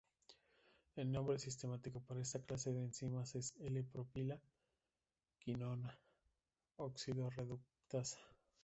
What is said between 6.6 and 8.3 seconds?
oxidorreductasa.